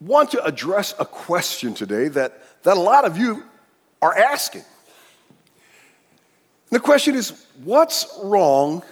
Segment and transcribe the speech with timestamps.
[0.00, 3.44] want to address a question today that, that a lot of you
[4.02, 4.64] are asking.
[6.70, 8.82] The question is what's wrong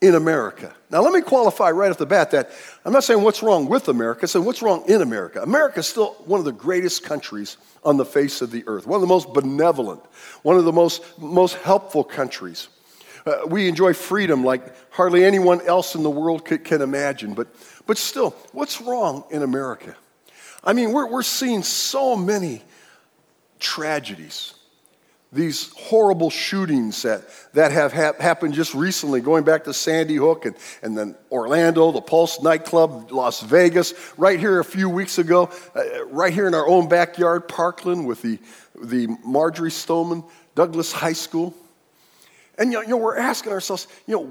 [0.00, 0.74] in America?
[0.90, 2.50] Now, let me qualify right off the bat that
[2.84, 5.42] I'm not saying what's wrong with America, I'm saying what's wrong in America.
[5.42, 8.96] America is still one of the greatest countries on the face of the earth, one
[8.96, 10.02] of the most benevolent,
[10.42, 12.68] one of the most, most helpful countries.
[13.26, 14.62] Uh, we enjoy freedom like
[14.92, 17.32] hardly anyone else in the world could, can imagine.
[17.32, 17.48] But,
[17.86, 19.96] but still, what's wrong in America?
[20.64, 22.62] I mean, we're, we're seeing so many
[23.60, 24.54] tragedies
[25.34, 30.46] these horrible shootings that, that have hap- happened just recently, going back to Sandy Hook
[30.46, 35.50] and, and then Orlando, the Pulse nightclub, Las Vegas, right here a few weeks ago,
[35.74, 38.38] uh, right here in our own backyard, Parkland, with the,
[38.80, 40.22] the Marjory Stoneman
[40.54, 41.52] Douglas High School.
[42.56, 44.24] And you know, we're asking ourselves, you know,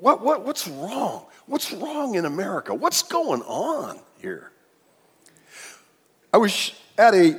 [0.00, 1.26] what, what, what's wrong?
[1.44, 2.74] What's wrong in America?
[2.74, 4.51] What's going on here?
[6.34, 7.38] I was at a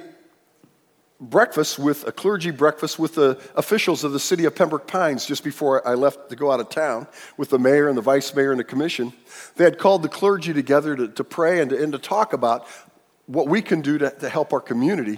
[1.20, 5.43] breakfast with a clergy breakfast with the officials of the city of Pembroke Pines just
[5.43, 8.51] before I left to go out of town with the mayor and the vice mayor
[8.51, 9.12] and the commission.
[9.55, 12.68] They had called the clergy together to, to pray and to, and to talk about
[13.26, 15.18] what we can do to, to help our community.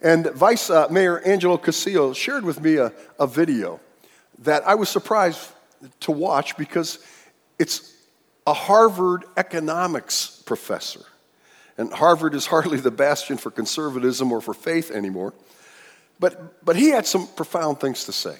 [0.00, 3.80] And Vice uh, Mayor Angelo Castillo shared with me a, a video
[4.38, 5.50] that I was surprised
[6.00, 7.04] to watch because
[7.58, 7.92] it's
[8.46, 11.04] a Harvard economics professor
[11.80, 15.32] and Harvard is hardly the bastion for conservatism or for faith anymore.
[16.18, 18.36] But, but he had some profound things to say.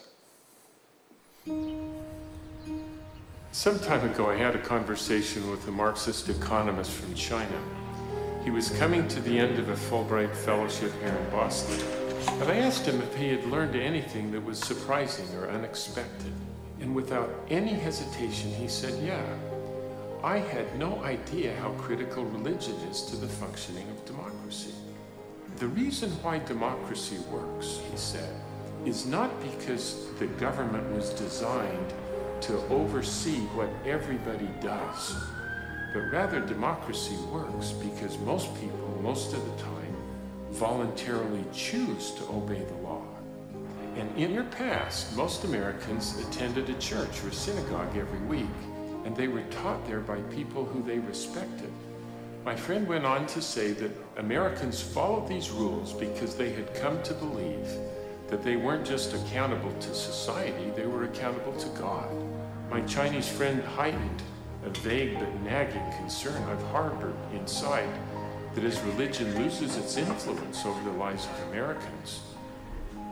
[3.52, 7.58] Some time ago, I had a conversation with a Marxist economist from China.
[8.44, 11.80] He was coming to the end of a Fulbright fellowship here in Boston.
[12.42, 16.32] And I asked him if he had learned anything that was surprising or unexpected.
[16.82, 19.24] And without any hesitation, he said, Yeah.
[20.22, 24.74] I had no idea how critical religion is to the functioning of democracy.
[25.56, 28.28] The reason why democracy works, he said,
[28.84, 31.94] is not because the government was designed
[32.42, 35.14] to oversee what everybody does,
[35.94, 39.96] but rather democracy works because most people, most of the time,
[40.50, 43.04] voluntarily choose to obey the law.
[43.96, 48.46] And in your past, most Americans attended a church or synagogue every week
[49.04, 51.72] and they were taught there by people who they respected.
[52.44, 57.02] My friend went on to say that Americans followed these rules because they had come
[57.02, 57.68] to believe
[58.28, 62.08] that they weren't just accountable to society, they were accountable to God.
[62.70, 64.22] My Chinese friend heightened
[64.64, 67.88] a vague but nagging concern I've harbored inside
[68.54, 72.20] that as religion loses its influence over the lives of Americans,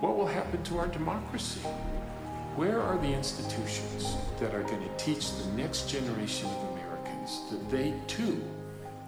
[0.01, 1.61] what will happen to our democracy?
[2.59, 7.71] Where are the institutions that are going to teach the next generation of Americans that
[7.71, 8.43] they too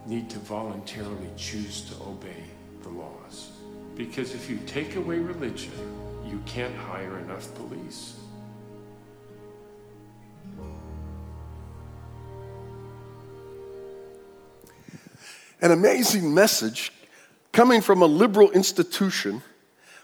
[0.06, 2.44] need to voluntarily choose to obey
[2.84, 3.50] the laws?
[3.96, 5.72] Because if you take away religion,
[6.24, 8.20] you can't hire enough police.
[15.60, 16.92] An amazing message
[17.50, 19.42] coming from a liberal institution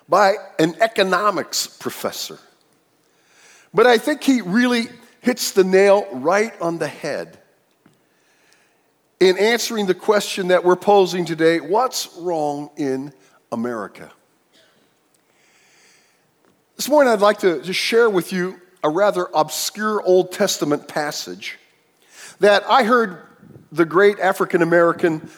[0.09, 2.41] by an economics professor.
[3.75, 4.89] But I think he really
[5.21, 7.39] hits the nail right on the head
[9.19, 13.13] in answering the question that we're posing today what's wrong in
[13.51, 14.11] America?
[16.77, 21.59] This morning, I'd like to just share with you a rather obscure Old Testament passage
[22.41, 23.23] that I heard
[23.73, 25.29] the great African American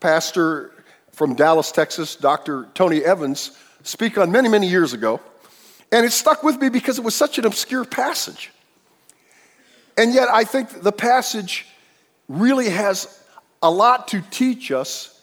[0.00, 0.72] pastor
[1.12, 2.68] from Dallas, Texas, Dr.
[2.74, 5.20] Tony Evans, speak on many, many years ago.
[5.92, 8.50] And it stuck with me because it was such an obscure passage.
[9.96, 11.66] And yet, I think the passage
[12.28, 13.22] really has
[13.62, 15.20] a lot to teach us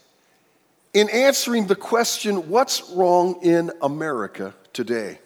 [0.93, 5.19] in answering the question what's wrong in America today?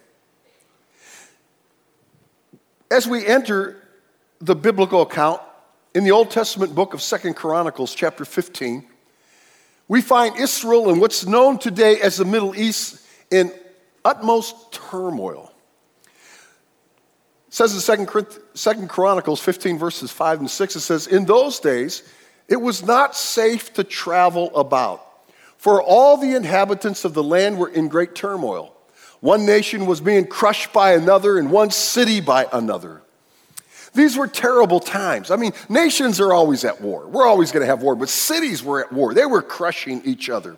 [2.90, 3.82] As we enter
[4.40, 5.42] the biblical account
[5.94, 8.88] in the Old Testament book of Second Chronicles, chapter 15,
[9.90, 13.02] we find Israel in what's known today as the Middle East
[13.32, 13.52] in
[14.08, 15.52] utmost turmoil.
[17.48, 21.60] It says in Second, Second Chronicles 15, verses 5 and 6, it says, In those
[21.60, 22.04] days,
[22.48, 25.06] it was not safe to travel about,
[25.58, 28.74] for all the inhabitants of the land were in great turmoil.
[29.20, 33.02] One nation was being crushed by another, and one city by another.
[33.94, 35.32] These were terrible times.
[35.32, 37.08] I mean, nations are always at war.
[37.08, 39.14] We're always going to have war, but cities were at war.
[39.14, 40.58] They were crushing each other.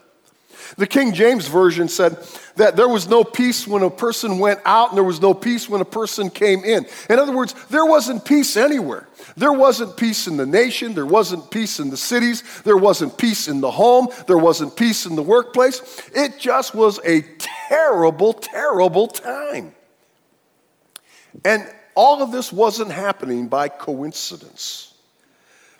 [0.77, 2.17] The King James Version said
[2.56, 5.69] that there was no peace when a person went out and there was no peace
[5.69, 6.85] when a person came in.
[7.09, 9.07] In other words, there wasn't peace anywhere.
[9.35, 13.47] There wasn't peace in the nation, there wasn't peace in the cities, there wasn't peace
[13.47, 16.01] in the home, there wasn't peace in the workplace.
[16.13, 17.21] It just was a
[17.67, 19.73] terrible, terrible time.
[21.45, 24.94] And all of this wasn't happening by coincidence.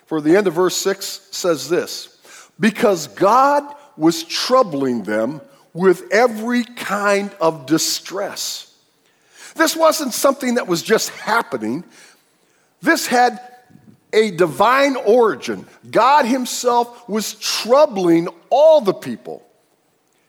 [0.06, 2.18] For the end of verse 6 says this
[2.58, 5.42] because God was troubling them
[5.74, 8.74] with every kind of distress.
[9.54, 11.84] This wasn't something that was just happening,
[12.80, 13.40] this had
[14.12, 15.66] a divine origin.
[15.88, 19.46] God Himself was troubling all the people,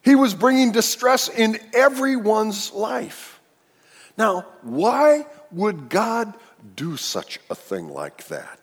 [0.02, 3.40] He was bringing distress in everyone's life.
[4.18, 6.34] Now, why would God
[6.76, 8.61] do such a thing like that?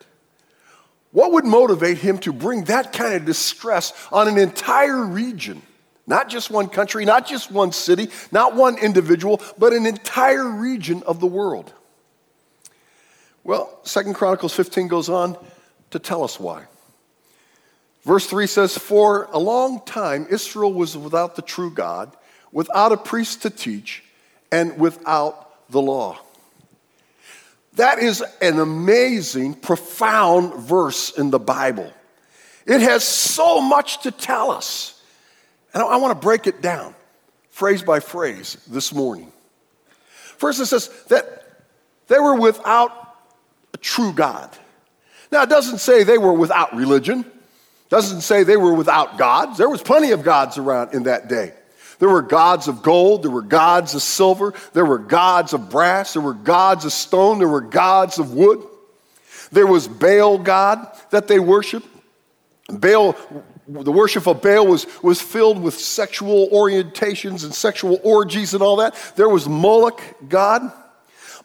[1.19, 5.63] What would motivate him to bring that kind of distress on an entire region?
[6.07, 11.03] Not just one country, not just one city, not one individual, but an entire region
[11.09, 11.73] of the world.
[13.43, 15.37] Well, Second Chronicles 15 goes on
[15.91, 16.67] to tell us why.
[18.05, 22.17] Verse 3 says, For a long time Israel was without the true God,
[22.53, 24.05] without a priest to teach,
[24.53, 26.21] and without the law.
[27.79, 31.93] That is an amazing, profound verse in the Bible.
[32.67, 35.01] It has so much to tell us.
[35.73, 36.97] And I want to break it down
[37.51, 39.33] phrase by phrase this morning.
[40.39, 41.45] First, it says that
[42.09, 43.17] they were without
[43.73, 44.51] a true God.
[45.31, 49.57] Now, it doesn't say they were without religion, it doesn't say they were without gods.
[49.57, 51.53] There was plenty of gods around in that day.
[51.99, 56.13] There were gods of gold, there were gods of silver, there were gods of brass,
[56.13, 58.63] there were gods of stone, there were gods of wood.
[59.51, 61.87] There was Baal God that they worshiped.
[62.69, 63.17] Baal,
[63.67, 68.77] the worship of Baal was, was filled with sexual orientations and sexual orgies and all
[68.77, 68.95] that.
[69.17, 70.71] There was Moloch God.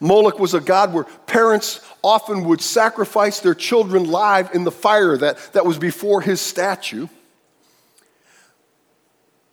[0.00, 5.16] Moloch was a god where parents often would sacrifice their children live in the fire
[5.16, 7.06] that, that was before his statue.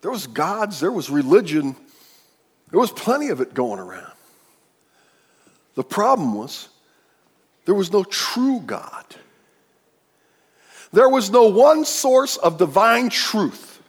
[0.02, 1.76] There was gods, there was religion,
[2.72, 4.12] there was plenty of it going around.
[5.76, 6.70] The problem was
[7.66, 9.06] there was no true God.
[10.92, 13.82] There was no one source of divine truth.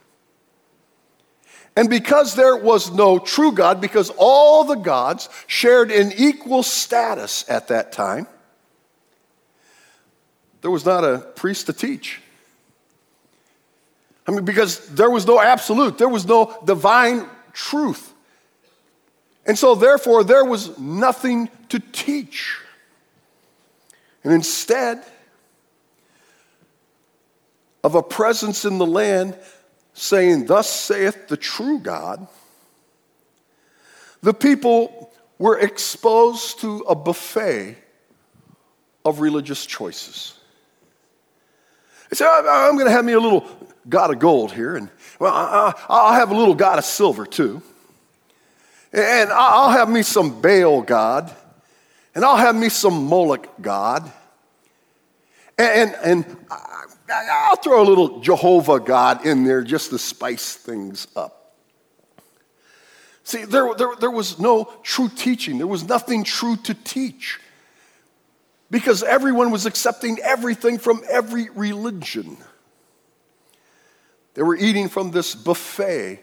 [1.75, 7.43] And because there was no true God, because all the gods shared an equal status
[7.49, 8.27] at that time,
[10.61, 12.21] there was not a priest to teach.
[14.27, 18.13] I mean, because there was no absolute, there was no divine truth.
[19.45, 22.57] And so, therefore, there was nothing to teach.
[24.23, 25.03] And instead
[27.83, 29.37] of a presence in the land
[29.93, 32.25] saying, Thus saith the true God,
[34.21, 37.77] the people were exposed to a buffet
[39.03, 40.39] of religious choices.
[42.13, 43.43] They said, I'm going to have me a little
[43.89, 44.87] god of gold here, and
[45.17, 45.33] well,
[45.89, 47.59] I'll have a little god of silver too.
[48.91, 51.35] And I'll have me some Baal god,
[52.13, 54.11] and I'll have me some Moloch god.
[55.57, 56.37] And, and
[57.11, 61.55] I'll throw a little Jehovah God in there just to spice things up.
[63.23, 67.39] See, there, there, there was no true teaching, there was nothing true to teach
[68.73, 72.35] because everyone was accepting everything from every religion.
[74.33, 76.19] They were eating from this buffet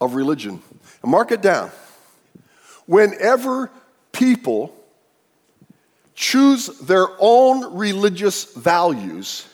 [0.00, 0.60] of religion.
[1.00, 1.70] And mark it down.
[2.86, 3.70] Whenever
[4.10, 4.74] people
[6.16, 9.46] choose their own religious values,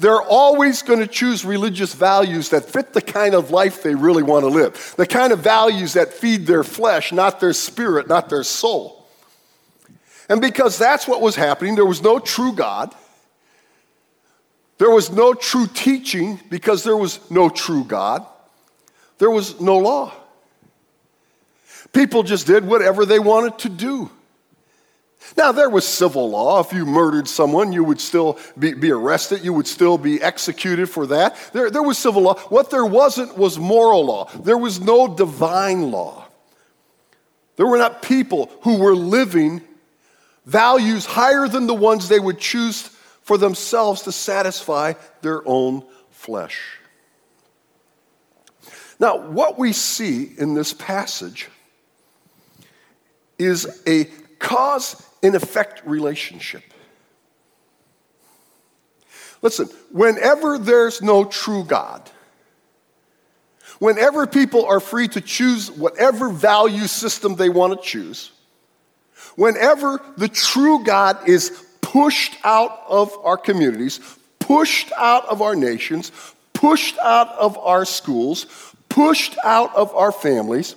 [0.00, 4.24] they're always going to choose religious values that fit the kind of life they really
[4.24, 8.30] want to live, the kind of values that feed their flesh, not their spirit, not
[8.30, 8.99] their soul.
[10.30, 12.94] And because that's what was happening, there was no true God.
[14.78, 18.24] There was no true teaching because there was no true God.
[19.18, 20.12] There was no law.
[21.92, 24.08] People just did whatever they wanted to do.
[25.36, 26.60] Now, there was civil law.
[26.60, 29.44] If you murdered someone, you would still be, be arrested.
[29.44, 31.36] You would still be executed for that.
[31.52, 32.34] There, there was civil law.
[32.50, 34.30] What there wasn't was moral law.
[34.36, 36.28] There was no divine law.
[37.56, 39.62] There were not people who were living
[40.50, 42.88] values higher than the ones they would choose
[43.22, 46.60] for themselves to satisfy their own flesh.
[48.98, 51.48] Now, what we see in this passage
[53.38, 54.04] is a
[54.40, 56.64] cause and effect relationship.
[59.42, 62.10] Listen, whenever there's no true God,
[63.78, 68.32] whenever people are free to choose whatever value system they want to choose,
[69.36, 74.00] whenever the true God is pushed out of our communities,
[74.38, 76.12] pushed out of our nations,
[76.52, 78.46] pushed out of our schools,
[78.88, 80.76] pushed out of our families,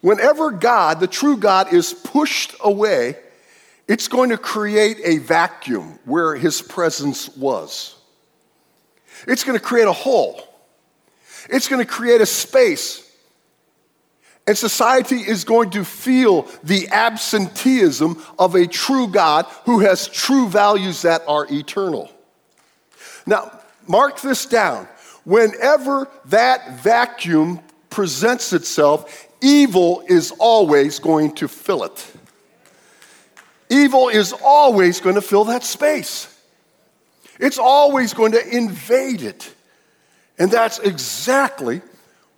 [0.00, 3.16] whenever God, the true God, is pushed away,
[3.88, 7.94] it's going to create a vacuum where his presence was.
[9.28, 10.42] It's going to create a hole.
[11.48, 13.05] It's going to create a space.
[14.46, 20.48] And society is going to feel the absenteeism of a true God who has true
[20.48, 22.10] values that are eternal.
[23.26, 24.86] Now, mark this down.
[25.24, 27.58] Whenever that vacuum
[27.90, 32.12] presents itself, evil is always going to fill it.
[33.68, 36.32] Evil is always going to fill that space.
[37.40, 39.52] It's always going to invade it.
[40.38, 41.82] And that's exactly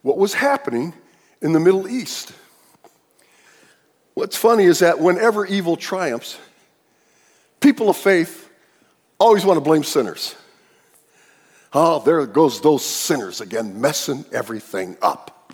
[0.01, 0.95] what was happening
[1.41, 2.33] in the Middle East.
[4.15, 6.39] What's funny is that whenever evil triumphs,
[7.61, 8.51] people of faith
[9.19, 10.35] always want to blame sinners.
[11.73, 15.53] Oh, there goes those sinners again, messing everything up.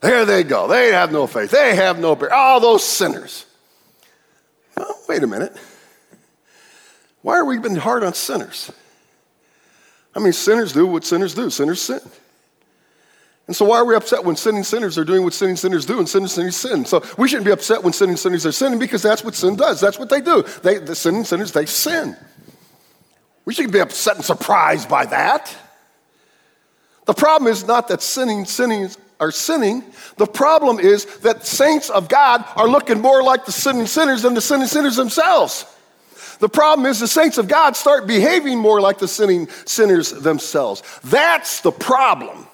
[0.00, 0.66] There they go.
[0.66, 1.50] They have no faith.
[1.50, 2.30] They have no prayer.
[2.32, 3.46] Oh, those sinners.
[5.08, 5.56] Wait a minute.
[7.22, 8.70] Why are we being hard on sinners?
[10.14, 11.50] I mean, sinners do what sinners do.
[11.50, 12.00] Sinners sin.
[13.50, 15.98] And so, why are we upset when sinning sinners are doing what sinning sinners do
[15.98, 16.84] and sinning sinners sin?
[16.84, 19.80] So, we shouldn't be upset when sinning sinners are sinning because that's what sin does.
[19.80, 20.44] That's what they do.
[20.62, 22.16] They, the sinning sinners, they sin.
[23.44, 25.52] We shouldn't be upset and surprised by that.
[27.06, 29.82] The problem is not that sinning, sinners are sinning.
[30.16, 34.34] The problem is that saints of God are looking more like the sinning sinners than
[34.34, 35.66] the sinning sinners themselves.
[36.38, 40.84] The problem is the saints of God start behaving more like the sinning sinners themselves.
[41.02, 42.46] That's the problem.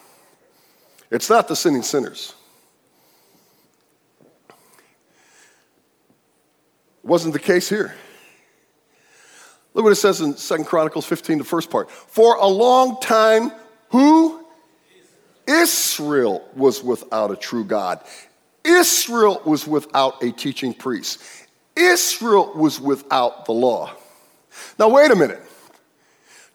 [1.11, 2.35] It's not the sinning sinners.
[4.49, 4.55] It
[7.05, 7.95] wasn't the case here.
[9.75, 11.91] Look what it says in Second Chronicles 15, the first part.
[11.91, 13.53] For a long time,
[13.91, 14.45] who?
[15.47, 18.01] Israel was without a true God.
[18.65, 21.23] Israel was without a teaching priest.
[21.77, 23.93] Israel was without the law.
[24.79, 25.41] Now, wait a minute.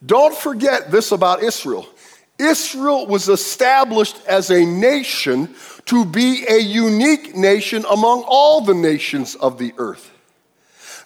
[0.06, 1.88] Don't forget this about Israel.
[2.38, 5.54] Israel was established as a nation
[5.86, 10.12] to be a unique nation among all the nations of the earth.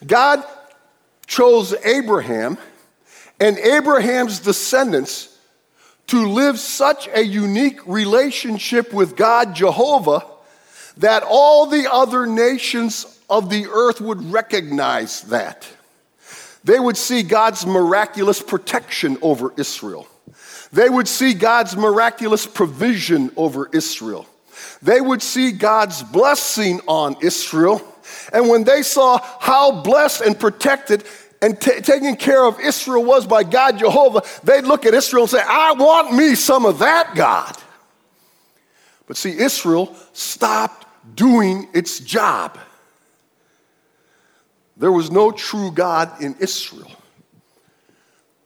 [0.06, 0.44] God
[1.28, 2.58] chose Abraham
[3.40, 5.38] and Abraham's descendants
[6.08, 10.26] to live such a unique relationship with God, Jehovah,
[10.98, 15.68] that all the other nations of the earth would recognize that.
[16.64, 20.08] They would see God's miraculous protection over Israel.
[20.76, 24.26] They would see God's miraculous provision over Israel.
[24.82, 27.82] They would see God's blessing on Israel.
[28.34, 31.06] And when they saw how blessed and protected
[31.42, 35.30] and t- taken care of Israel was by God Jehovah, they'd look at Israel and
[35.30, 37.56] say, I want me some of that God.
[39.08, 42.60] But see, Israel stopped doing its job.
[44.76, 46.92] There was no true God in Israel.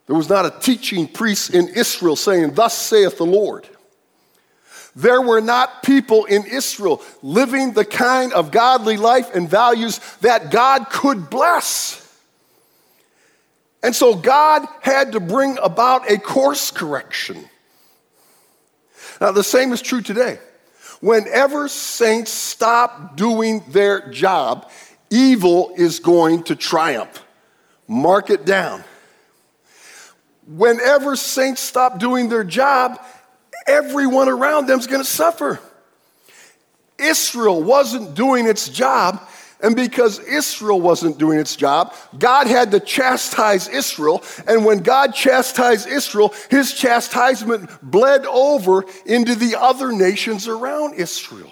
[0.09, 3.69] There was not a teaching priest in Israel saying, Thus saith the Lord.
[4.95, 10.49] There were not people in Israel living the kind of godly life and values that
[10.49, 12.03] God could bless.
[13.83, 17.47] And so God had to bring about a course correction.
[19.21, 20.39] Now, the same is true today.
[21.01, 24.71] Whenever saints stop doing their job,
[25.11, 27.23] evil is going to triumph.
[27.87, 28.83] Mark it down.
[30.49, 32.99] Whenever saints stop doing their job,
[33.67, 35.59] everyone around them is going to suffer.
[36.97, 39.21] Israel wasn't doing its job,
[39.61, 44.23] and because Israel wasn't doing its job, God had to chastise Israel.
[44.47, 51.51] And when God chastised Israel, his chastisement bled over into the other nations around Israel.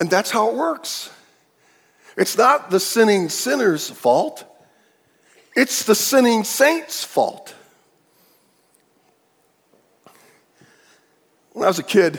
[0.00, 1.10] And that's how it works.
[2.16, 4.44] It's not the sinning sinner's fault,
[5.54, 7.54] it's the sinning saint's fault.
[11.54, 12.18] When I was a kid,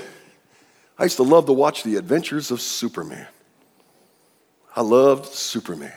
[0.98, 3.28] I used to love to watch the adventures of Superman.
[4.74, 5.92] I loved Superman.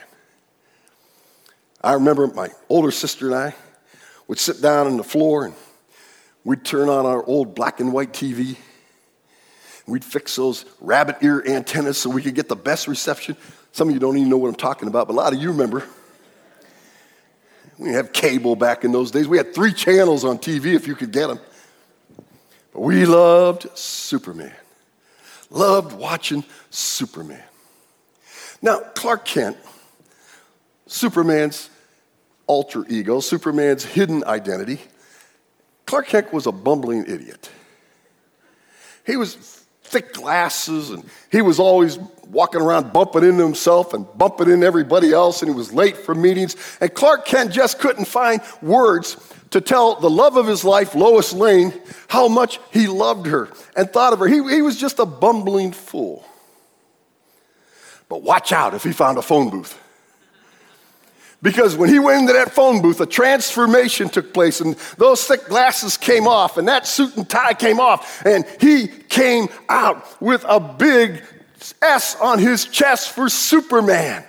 [1.81, 3.55] I remember my older sister and I
[4.27, 5.55] would sit down on the floor and
[6.43, 8.57] we'd turn on our old black and white TV.
[9.87, 13.37] We'd fix those rabbit ear antennas so we could get the best reception.
[13.71, 15.53] Some of you don't even know what I'm talking about, but a lot of you
[15.53, 15.85] remember.
[17.79, 19.29] We didn't have cable back in those days.
[19.29, 21.39] We had three channels on TV if you could get them.
[22.73, 24.55] But we loved Superman.
[25.51, 27.43] Loved watching Superman.
[28.61, 29.57] Now, Clark Kent,
[30.87, 31.71] Superman's
[32.47, 34.81] alter ego, Superman's hidden identity,
[35.87, 37.51] Clark Kent was a bumbling idiot.
[39.07, 41.99] He was thick glasses and he was always
[42.29, 46.15] walking around bumping into himself and bumping into everybody else and he was late for
[46.15, 46.57] meetings.
[46.81, 49.15] And Clark Kent just couldn't find words
[49.51, 51.73] to tell the love of his life, Lois Lane,
[52.09, 54.27] how much he loved her and thought of her.
[54.27, 56.25] He, he was just a bumbling fool.
[58.09, 59.79] But watch out if he found a phone booth.
[61.41, 65.47] Because when he went into that phone booth, a transformation took place, and those thick
[65.47, 70.45] glasses came off, and that suit and tie came off, and he came out with
[70.49, 71.23] a big
[71.81, 74.25] S on his chest for Superman.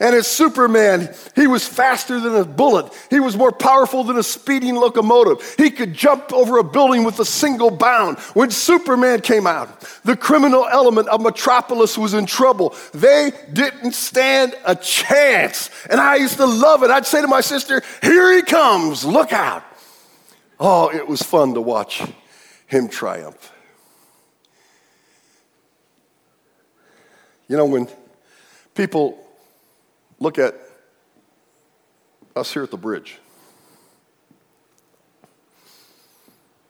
[0.00, 2.90] And as Superman, he was faster than a bullet.
[3.10, 5.54] He was more powerful than a speeding locomotive.
[5.58, 8.18] He could jump over a building with a single bound.
[8.32, 12.74] When Superman came out, the criminal element of Metropolis was in trouble.
[12.94, 15.68] They didn't stand a chance.
[15.90, 16.90] And I used to love it.
[16.90, 19.62] I'd say to my sister, Here he comes, look out.
[20.58, 22.02] Oh, it was fun to watch
[22.66, 23.52] him triumph.
[27.48, 27.86] You know, when
[28.74, 29.19] people
[30.20, 30.54] look at
[32.36, 33.18] us here at the bridge.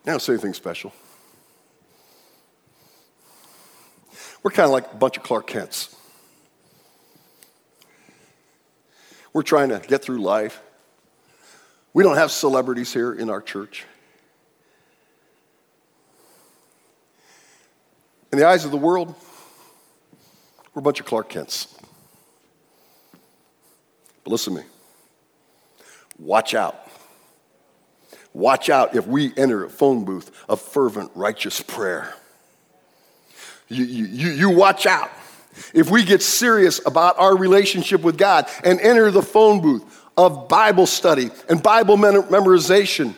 [0.06, 0.92] I don't say anything special.
[4.42, 5.94] We're kind of like a bunch of Clark Kents.
[9.32, 10.62] We're trying to get through life.
[11.92, 13.84] We don't have celebrities here in our church.
[18.32, 19.14] In the eyes of the world,
[20.72, 21.76] we're a bunch of Clark Kents.
[24.30, 24.66] Listen to me.
[26.18, 26.86] Watch out.
[28.32, 32.14] Watch out if we enter a phone booth of fervent, righteous prayer.
[33.68, 35.10] You, you, you watch out
[35.74, 39.84] if we get serious about our relationship with God and enter the phone booth
[40.16, 43.14] of Bible study and Bible memorization.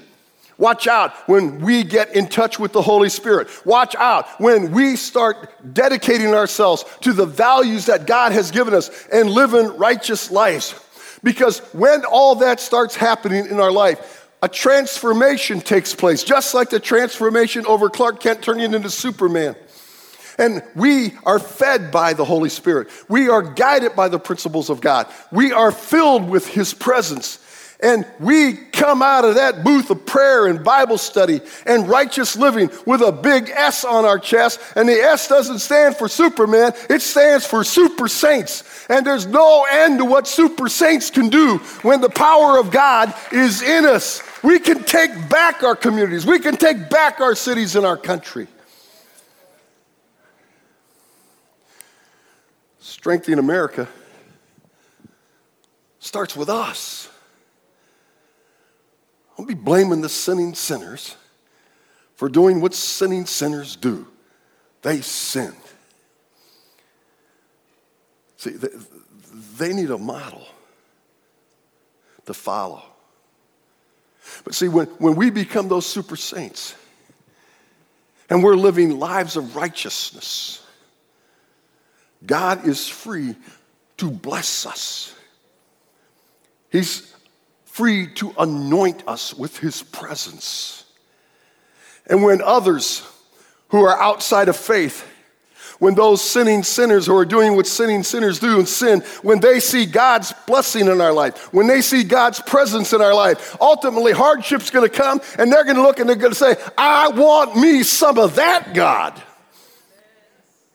[0.57, 3.49] Watch out when we get in touch with the Holy Spirit.
[3.67, 9.07] Watch out when we start dedicating ourselves to the values that God has given us
[9.13, 10.75] and living righteous lives.
[11.23, 16.71] Because when all that starts happening in our life, a transformation takes place, just like
[16.71, 19.55] the transformation over Clark Kent turning into Superman.
[20.39, 22.89] And we are fed by the Holy Spirit.
[23.09, 25.07] We are guided by the principles of God.
[25.31, 27.39] We are filled with His presence.
[27.83, 32.71] And we come out of that booth of prayer and Bible study and righteous living
[32.87, 34.61] with a big S on our chest.
[34.77, 38.87] And the S doesn't stand for Superman, it stands for super saints.
[38.89, 43.13] And there's no end to what super saints can do when the power of God
[43.33, 44.23] is in us.
[44.45, 48.47] We can take back our communities, we can take back our cities and our country.
[52.79, 53.89] Strengthening America
[55.99, 57.09] starts with us.
[59.43, 61.17] Don't be blaming the sinning sinners
[62.15, 64.07] for doing what sinning sinners do.
[64.83, 65.53] They sin.
[68.37, 68.69] See, they,
[69.59, 70.47] they need a model
[72.27, 72.85] to follow.
[74.45, 76.77] But see, when, when we become those super saints
[78.31, 80.65] and we're living lives of righteousness,
[82.25, 83.35] God is free
[83.97, 85.13] to bless us.
[86.71, 87.12] He's
[87.73, 90.85] free to anoint us with his presence.
[92.07, 93.03] And when others
[93.69, 95.09] who are outside of faith,
[95.79, 99.59] when those sinning sinners who are doing what sinning sinners do and sin, when they
[99.59, 104.13] see God's blessing in our life, when they see God's presence in our life, ultimately
[104.13, 108.19] hardship's gonna come and they're gonna look and they're gonna say, I want me some
[108.19, 109.21] of that God.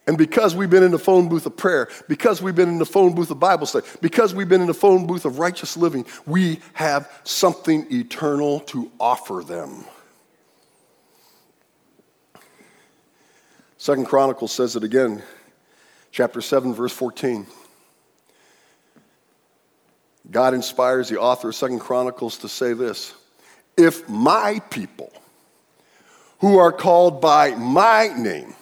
[0.08, 2.86] And because we've been in the phone booth of prayer, because we've been in the
[2.86, 6.06] phone booth of Bible study, because we've been in the phone booth of righteous living,
[6.24, 9.84] we have something eternal to offer them.
[13.76, 15.22] Second Chronicles says it again,
[16.10, 17.46] chapter 7, verse 14.
[20.30, 23.12] God inspires the author of Second Chronicles to say this
[23.76, 25.12] If my people,
[26.38, 28.54] who are called by my name,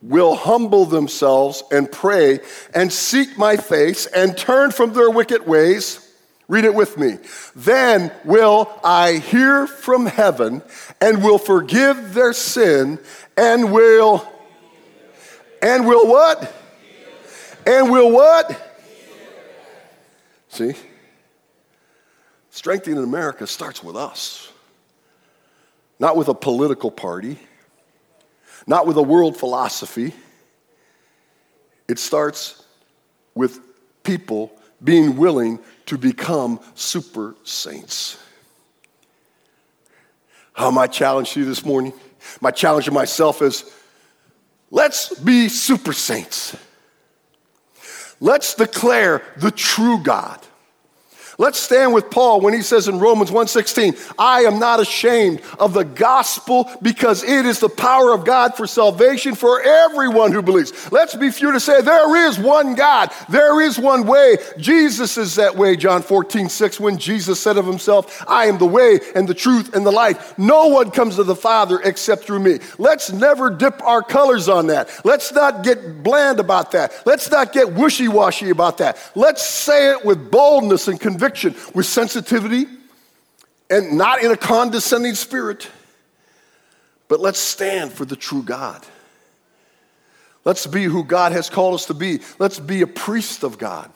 [0.00, 2.40] will humble themselves and pray
[2.74, 6.14] and seek my face and turn from their wicked ways,
[6.46, 7.18] read it with me.
[7.56, 10.62] Then will I hear from heaven
[11.00, 12.98] and will forgive their sin
[13.36, 14.26] and will
[15.60, 16.54] and will what?
[17.66, 18.64] And will what?
[20.48, 20.74] See?
[22.50, 24.52] Strengthening America starts with us.
[25.98, 27.38] not with a political party,
[28.68, 30.12] not with a world philosophy.
[31.88, 32.62] It starts
[33.34, 33.58] with
[34.04, 34.52] people
[34.84, 38.18] being willing to become super saints.
[40.52, 41.94] How my challenge to you this morning?
[42.42, 43.64] My challenge to myself is
[44.70, 46.54] let's be super saints.
[48.20, 50.46] Let's declare the true God.
[51.40, 55.72] Let's stand with Paul when he says in Romans 1:16, "I am not ashamed of
[55.72, 60.72] the gospel because it is the power of God for salvation for everyone who believes."
[60.90, 64.38] Let's be few to say there is one God, there is one way.
[64.58, 68.98] Jesus is that way, John 14:6 when Jesus said of himself, "I am the way
[69.14, 70.34] and the truth and the life.
[70.38, 74.66] No one comes to the Father except through me." Let's never dip our colors on
[74.66, 74.88] that.
[75.04, 76.90] Let's not get bland about that.
[77.04, 78.96] Let's not get wishy-washy about that.
[79.14, 82.66] Let's say it with boldness and conviction conviction, with sensitivity,
[83.70, 85.68] and not in a condescending spirit.
[87.08, 88.84] But let's stand for the true God.
[90.44, 92.20] Let's be who God has called us to be.
[92.38, 93.90] Let's be a priest of God.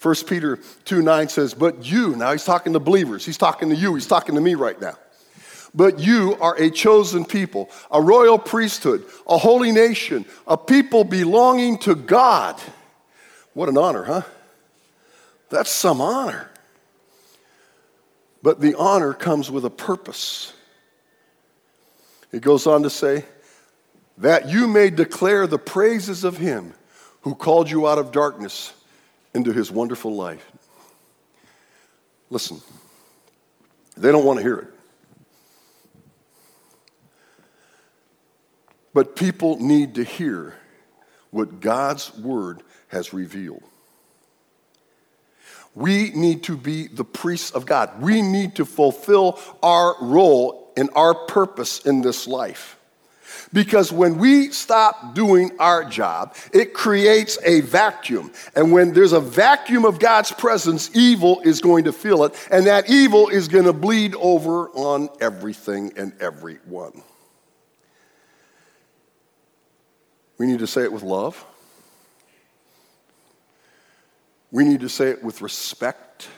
[0.00, 3.76] 1 Peter 2 9 says, But you, now he's talking to believers, he's talking to
[3.76, 4.94] you, he's talking to me right now.
[5.74, 11.78] But you are a chosen people, a royal priesthood, a holy nation, a people belonging
[11.78, 12.60] to God.
[13.54, 14.22] What an honor, huh?
[15.48, 16.51] That's some honor.
[18.42, 20.52] But the honor comes with a purpose.
[22.32, 23.24] It goes on to say,
[24.18, 26.74] that you may declare the praises of him
[27.22, 28.72] who called you out of darkness
[29.34, 30.40] into his wonderful light.
[32.30, 32.60] Listen,
[33.96, 34.68] they don't want to hear it.
[38.94, 40.54] But people need to hear
[41.30, 43.62] what God's word has revealed.
[45.74, 48.02] We need to be the priests of God.
[48.02, 52.78] We need to fulfill our role and our purpose in this life.
[53.52, 58.32] Because when we stop doing our job, it creates a vacuum.
[58.54, 62.48] And when there's a vacuum of God's presence, evil is going to feel it.
[62.50, 67.02] And that evil is going to bleed over on everything and everyone.
[70.38, 71.44] We need to say it with love.
[74.52, 76.28] We need to say it with respect.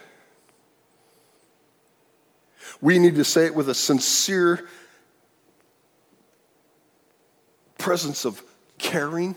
[2.81, 4.69] We need to say it with a sincere
[7.77, 8.41] presence of
[8.79, 9.35] caring.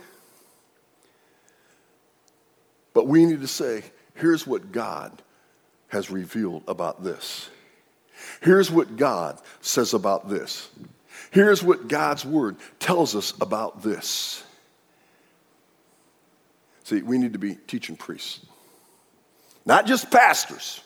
[2.93, 5.23] But we need to say, here's what God
[5.87, 7.49] has revealed about this.
[8.41, 10.69] Here's what God says about this.
[11.31, 14.43] Here's what God's word tells us about this.
[16.83, 18.45] See, we need to be teaching priests
[19.67, 20.81] not just pastors.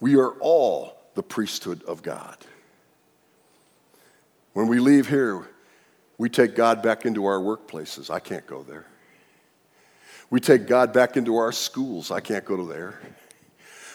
[0.00, 2.36] We are all the priesthood of God.
[4.54, 5.46] When we leave here,
[6.16, 8.10] we take God back into our workplaces.
[8.10, 8.86] I can't go there.
[10.30, 12.10] We take God back into our schools.
[12.10, 12.98] I can't go to there.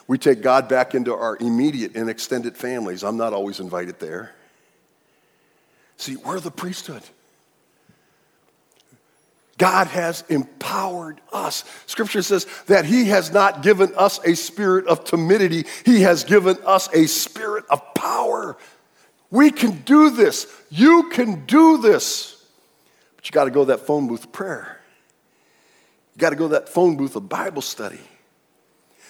[0.07, 3.03] We take God back into our immediate and extended families.
[3.03, 4.35] I'm not always invited there.
[5.97, 7.03] See, we're the priesthood.
[9.61, 11.63] God has empowered us.
[11.85, 16.57] Scripture says that He has not given us a spirit of timidity, He has given
[16.65, 18.57] us a spirit of power.
[19.29, 20.51] We can do this.
[20.71, 22.43] You can do this.
[23.15, 24.81] But you got to go to that phone booth prayer.
[26.15, 28.01] You got to go to that phone booth of Bible study.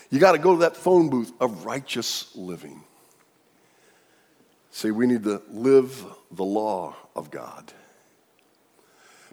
[0.10, 2.84] You got to go to that phone booth of righteous living.
[4.72, 7.72] See, we need to live the law of God.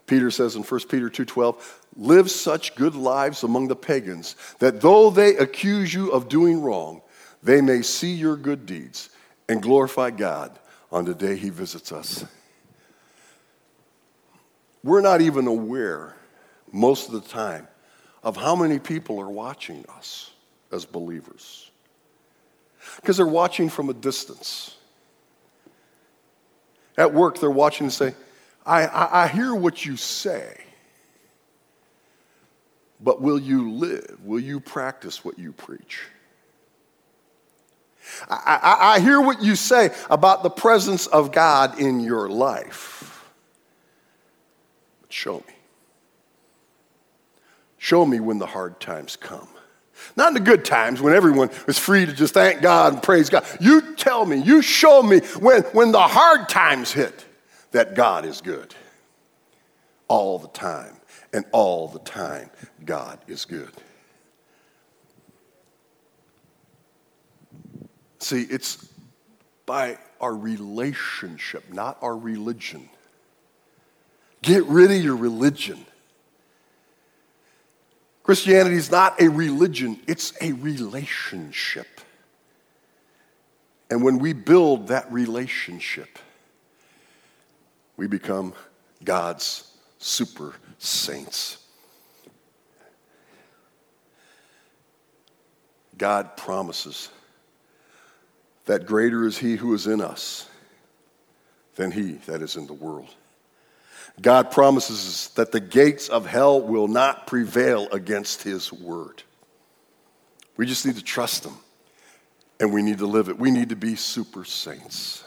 [0.09, 5.11] Peter says in 1 Peter 2:12, "Live such good lives among the pagans that though
[5.11, 7.03] they accuse you of doing wrong,
[7.43, 9.11] they may see your good deeds
[9.49, 10.59] and glorify God
[10.91, 12.25] on the day he visits us."
[14.83, 16.17] We're not even aware
[16.73, 17.69] most of the time
[18.23, 20.31] of how many people are watching us
[20.73, 21.71] as believers.
[22.97, 24.77] Because they're watching from a distance.
[26.97, 28.15] At work, they're watching and say,
[28.69, 30.61] I, I, I hear what you say,
[33.01, 34.19] but will you live?
[34.23, 36.03] Will you practice what you preach?
[38.29, 43.27] I, I, I, hear what you say about the presence of God in your life.
[45.01, 45.55] But show me.
[47.79, 49.49] Show me when the hard times come.
[50.15, 53.31] Not in the good times when everyone is free to just thank God and praise
[53.31, 53.47] God.
[53.61, 57.25] You tell me, you show me when, when the hard times hit
[57.71, 58.75] that God is good
[60.09, 60.95] all the time.
[61.33, 62.49] And all the time,
[62.85, 63.71] God is good.
[68.19, 68.89] See, it's
[69.67, 72.89] by our relationship, not our religion.
[74.41, 75.85] Get rid of your religion.
[78.23, 81.87] Christianity is not a religion, it's a relationship.
[83.91, 86.19] And when we build that relationship,
[87.99, 88.55] we become
[89.05, 91.59] God's super saints.
[95.99, 97.11] God promises
[98.67, 100.49] that greater is He who is in us
[101.75, 103.13] than He that is in the world.
[104.23, 109.25] God promises that the gates of hell will not prevail against His word.
[110.57, 111.55] We just need to trust Him
[112.61, 113.39] and we need to live it.
[113.39, 115.25] We need to be super saints.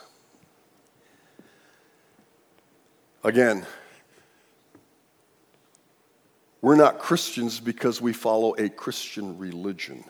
[3.24, 3.66] Again,
[6.62, 10.04] we're not Christians because we follow a Christian religion.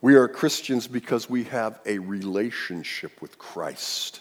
[0.00, 4.20] We are Christians because we have a relationship with Christ.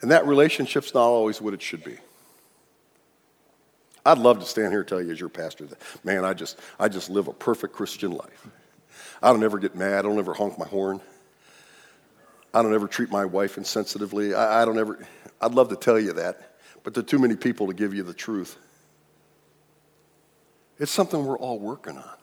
[0.00, 1.98] And that relationship's not always what it should be.
[4.06, 6.58] I'd love to stand here and tell you as your pastor that, man, I just,
[6.78, 8.46] I just live a perfect Christian life.
[9.20, 9.98] I don't ever get mad.
[9.98, 11.00] I don't ever honk my horn.
[12.52, 14.34] I don't ever treat my wife insensitively.
[14.34, 15.06] I, I don't ever,
[15.40, 18.02] I'd love to tell you that, but there are too many people to give you
[18.02, 18.56] the truth.
[20.78, 22.16] It's something we're all working on.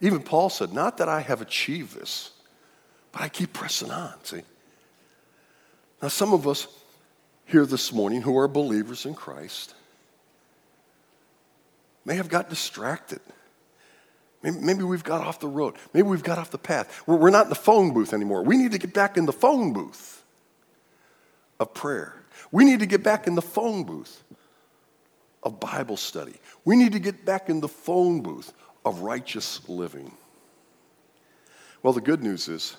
[0.00, 2.30] Even Paul said, Not that I have achieved this,
[3.12, 4.42] but I keep pressing on, see?
[6.00, 6.66] Now, some of us
[7.44, 9.74] here this morning who are believers in Christ
[12.04, 13.20] may have got distracted.
[14.42, 15.74] Maybe we've got off the road.
[15.92, 17.02] Maybe we've got off the path.
[17.06, 18.42] We're not in the phone booth anymore.
[18.42, 20.22] We need to get back in the phone booth
[21.58, 22.14] of prayer.
[22.50, 24.24] We need to get back in the phone booth
[25.42, 26.34] of Bible study.
[26.64, 28.52] We need to get back in the phone booth
[28.84, 30.12] of righteous living.
[31.82, 32.76] Well, the good news is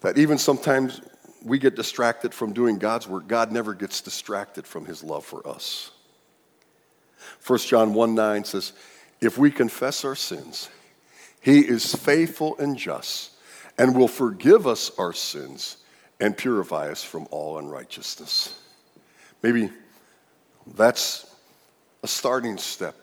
[0.00, 1.00] that even sometimes
[1.44, 5.46] we get distracted from doing God's work, God never gets distracted from his love for
[5.46, 5.90] us.
[7.46, 8.72] 1 John 1 9 says,
[9.20, 10.70] If we confess our sins,
[11.40, 13.32] he is faithful and just
[13.78, 15.78] and will forgive us our sins
[16.20, 18.60] and purify us from all unrighteousness.
[19.42, 19.70] Maybe
[20.74, 21.34] that's
[22.02, 22.94] a starting step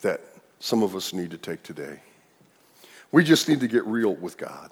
[0.00, 0.20] that
[0.60, 2.00] some of us need to take today.
[3.12, 4.70] We just need to get real with God.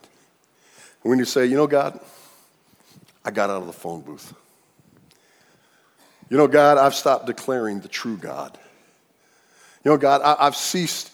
[1.04, 2.00] We need to say, you know, God,
[3.24, 4.34] I got out of the phone booth.
[6.28, 8.58] You know, God, I've stopped declaring the true God.
[9.86, 11.12] You know, God, I, have ceased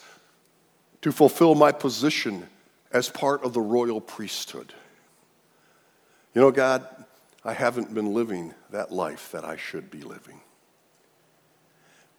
[1.03, 2.47] to fulfill my position
[2.91, 4.73] as part of the royal priesthood.
[6.33, 6.83] You know, God,
[7.45, 10.41] I haven't been living that life that I should be living.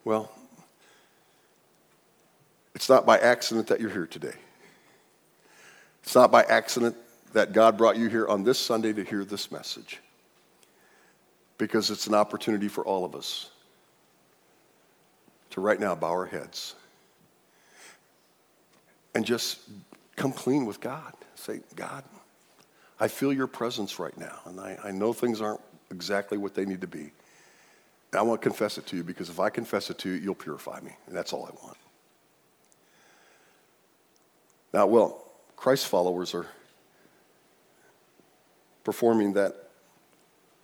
[0.04, 0.30] Well,
[2.76, 4.36] it's not by accident that you're here today.
[6.04, 6.94] It's not by accident
[7.32, 9.98] that God brought you here on this Sunday to hear this message.
[11.58, 13.50] Because it's an opportunity for all of us
[15.54, 16.74] to right now bow our heads
[19.14, 19.60] and just
[20.16, 21.12] come clean with God.
[21.36, 22.02] Say, God,
[22.98, 25.60] I feel your presence right now, and I, I know things aren't
[25.92, 27.12] exactly what they need to be.
[28.10, 30.16] And I want to confess it to you because if I confess it to you,
[30.16, 31.76] you'll purify me, and that's all I want.
[34.72, 36.46] Now, well, Christ followers are
[38.82, 39.54] performing that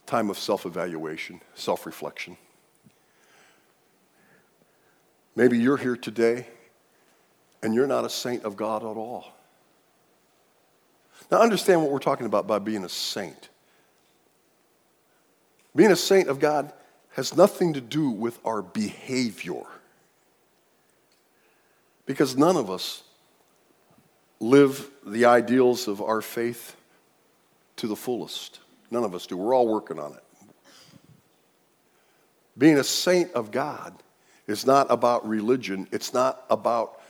[0.07, 2.37] time of self evaluation, self reflection.
[5.37, 6.47] Maybe you're here today
[7.63, 9.33] and you're not a saint of God at all.
[11.31, 13.51] Now, understand what we're talking about by being a saint.
[15.77, 16.73] Being a saint of God
[17.13, 19.63] has nothing to do with our behavior.
[22.07, 23.05] Because none of us
[24.41, 26.75] live the ideals of our faith
[27.77, 28.59] to the fullest.
[28.91, 29.37] None of us do.
[29.37, 30.25] We're all working on it.
[32.59, 33.95] Being a saint of God
[34.51, 37.01] is not about religion, it's not about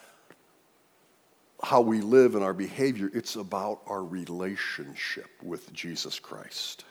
[1.63, 6.85] how we live and our behavior, it's about our relationship with Jesus Christ.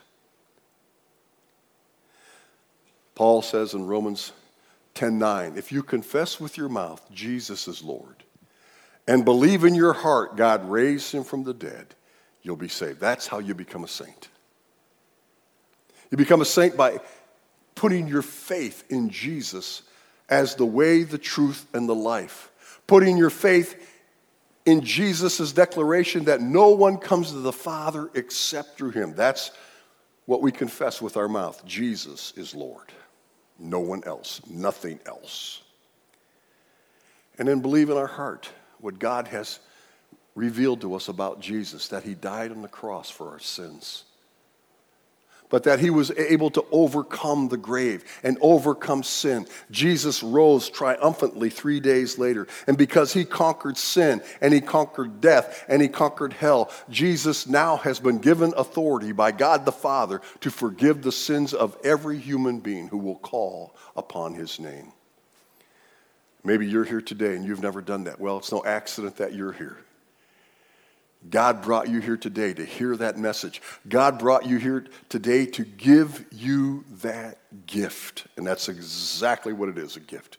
[3.14, 4.32] Paul says in Romans
[4.94, 8.24] 10:9, if you confess with your mouth Jesus is Lord
[9.06, 11.94] and believe in your heart God raised him from the dead,
[12.42, 13.00] you'll be saved.
[13.00, 14.28] That's how you become a saint.
[16.10, 17.00] You become a saint by
[17.74, 19.82] putting your faith in Jesus
[20.30, 22.50] as the way, the truth, and the life.
[22.86, 23.76] Putting your faith
[24.64, 29.14] in Jesus' declaration that no one comes to the Father except through him.
[29.14, 29.50] That's
[30.26, 32.92] what we confess with our mouth Jesus is Lord.
[33.58, 35.62] No one else, nothing else.
[37.38, 39.58] And then believe in our heart what God has
[40.34, 44.04] revealed to us about Jesus that he died on the cross for our sins
[45.50, 49.46] but that he was able to overcome the grave and overcome sin.
[49.70, 52.46] Jesus rose triumphantly three days later.
[52.66, 57.76] And because he conquered sin and he conquered death and he conquered hell, Jesus now
[57.78, 62.60] has been given authority by God the Father to forgive the sins of every human
[62.60, 64.92] being who will call upon his name.
[66.42, 68.18] Maybe you're here today and you've never done that.
[68.18, 69.76] Well, it's no accident that you're here.
[71.28, 73.60] God brought you here today to hear that message.
[73.88, 78.26] God brought you here today to give you that gift.
[78.36, 80.38] And that's exactly what it is a gift.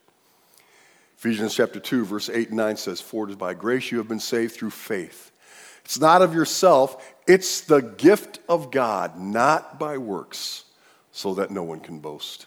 [1.18, 4.08] Ephesians chapter 2, verse 8 and 9 says, For it is by grace you have
[4.08, 5.30] been saved through faith.
[5.84, 10.64] It's not of yourself, it's the gift of God, not by works,
[11.12, 12.46] so that no one can boast.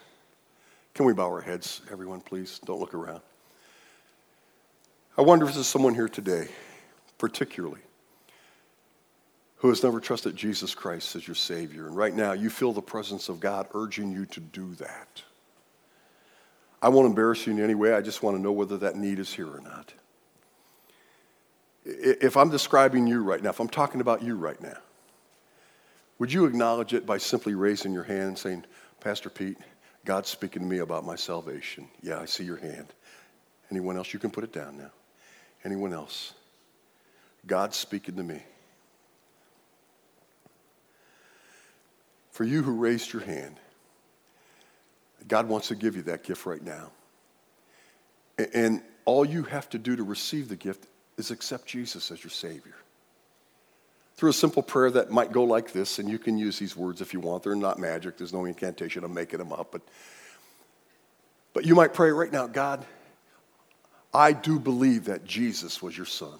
[0.93, 2.59] Can we bow our heads, everyone, please?
[2.65, 3.21] Don't look around.
[5.17, 6.49] I wonder if there's someone here today,
[7.17, 7.84] particularly
[9.57, 11.87] who has never trusted Jesus Christ as your Savior.
[11.87, 15.21] And right now, you feel the presence of God urging you to do that.
[16.81, 17.93] I won't embarrass you in any way.
[17.93, 19.93] I just want to know whether that need is here or not.
[21.85, 24.77] If I'm describing you right now, if I'm talking about you right now,
[26.19, 28.65] would you acknowledge it by simply raising your hand and saying,
[28.99, 29.57] Pastor Pete,
[30.05, 31.87] God's speaking to me about my salvation?
[32.01, 32.87] Yeah, I see your hand.
[33.71, 34.13] Anyone else?
[34.13, 34.91] You can put it down now.
[35.63, 36.33] Anyone else?
[37.47, 38.41] God's speaking to me.
[42.35, 43.55] For you who raised your hand,
[45.25, 46.91] God wants to give you that gift right now.
[48.53, 52.31] And all you have to do to receive the gift is accept Jesus as your
[52.31, 52.75] Savior.
[54.17, 56.99] Through a simple prayer that might go like this, and you can use these words
[56.99, 57.43] if you want.
[57.43, 59.71] They're not magic, there's no incantation, I'm making them up.
[59.71, 59.83] But,
[61.53, 62.85] but you might pray right now God,
[64.13, 66.37] I do believe that Jesus was your Son.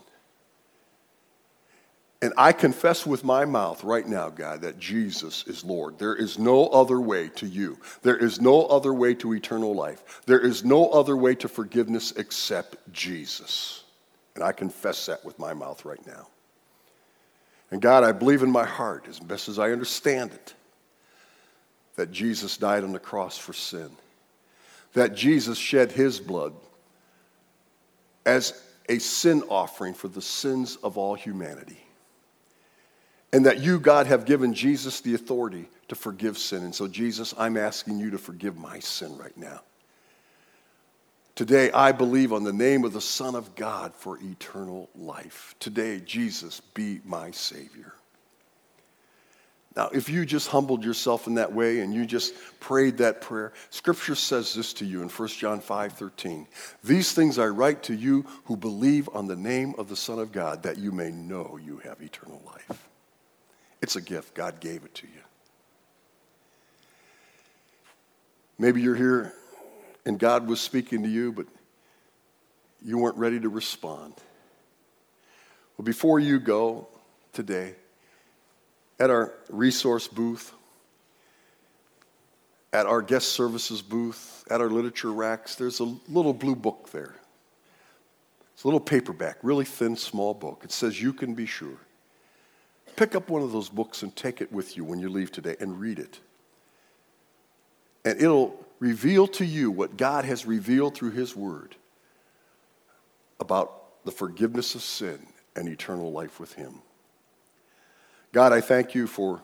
[2.21, 5.99] And I confess with my mouth right now, God, that Jesus is Lord.
[5.99, 7.77] There is no other way to you.
[8.03, 10.21] There is no other way to eternal life.
[10.25, 13.83] There is no other way to forgiveness except Jesus.
[14.33, 16.27] And I confess that with my mouth right now.
[17.69, 20.53] And God, I believe in my heart, as best as I understand it,
[21.97, 23.89] that Jesus died on the cross for sin,
[24.93, 26.53] that Jesus shed his blood
[28.25, 31.84] as a sin offering for the sins of all humanity
[33.33, 36.63] and that you, God, have given Jesus the authority to forgive sin.
[36.63, 39.61] And so, Jesus, I'm asking you to forgive my sin right now.
[41.35, 45.53] Today, I believe on the name of the Son of God for eternal life.
[45.59, 47.93] Today, Jesus, be my Savior.
[49.75, 53.51] Now, if you just humbled yourself in that way and you just prayed that prayer,
[53.69, 56.47] Scripture says this to you in 1 John 5 13.
[56.85, 60.31] These things I write to you who believe on the name of the Son of
[60.31, 62.87] God, that you may know you have eternal life.
[63.81, 64.33] It's a gift.
[64.33, 65.13] God gave it to you.
[68.57, 69.33] Maybe you're here
[70.05, 71.47] and God was speaking to you, but
[72.83, 74.13] you weren't ready to respond.
[75.77, 76.87] Well, before you go
[77.33, 77.75] today,
[78.99, 80.53] at our resource booth,
[82.71, 87.15] at our guest services booth, at our literature racks, there's a little blue book there.
[88.53, 90.61] It's a little paperback, really thin, small book.
[90.63, 91.77] It says, You can be sure.
[92.95, 95.55] Pick up one of those books and take it with you when you leave today
[95.59, 96.19] and read it.
[98.05, 101.75] And it'll reveal to you what God has revealed through His Word
[103.39, 105.19] about the forgiveness of sin
[105.55, 106.81] and eternal life with Him.
[108.31, 109.41] God, I thank you for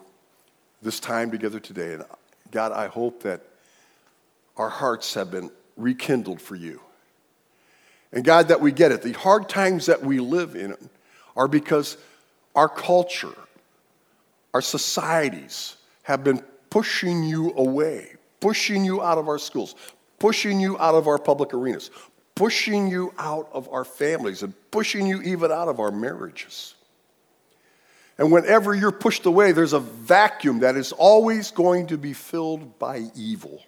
[0.82, 1.94] this time together today.
[1.94, 2.04] And
[2.50, 3.42] God, I hope that
[4.56, 6.80] our hearts have been rekindled for you.
[8.12, 9.02] And God, that we get it.
[9.02, 10.76] The hard times that we live in
[11.34, 11.96] are because
[12.54, 13.34] our culture,
[14.54, 19.74] our societies have been pushing you away, pushing you out of our schools,
[20.18, 21.90] pushing you out of our public arenas,
[22.34, 26.74] pushing you out of our families, and pushing you even out of our marriages.
[28.18, 32.78] And whenever you're pushed away, there's a vacuum that is always going to be filled
[32.78, 33.62] by evil.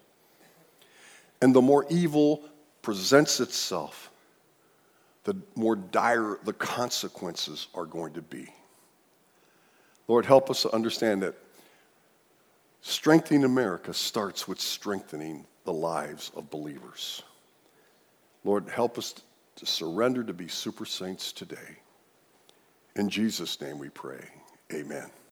[1.40, 2.42] And the more evil
[2.82, 4.10] presents itself,
[5.24, 8.48] the more dire the consequences are going to be.
[10.08, 11.34] Lord, help us to understand that
[12.80, 17.22] strengthening America starts with strengthening the lives of believers.
[18.44, 19.14] Lord, help us
[19.56, 21.78] to surrender to be super saints today.
[22.96, 24.24] In Jesus' name we pray.
[24.72, 25.10] Amen.